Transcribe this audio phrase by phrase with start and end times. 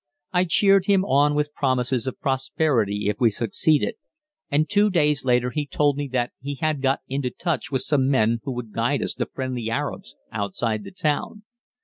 [0.33, 3.97] I cheered him on with promises of prosperity if we succeeded,
[4.49, 8.09] and two days later he told me that he had got into touch with some
[8.09, 11.43] men who would guide us to friendly Arabs outside the town.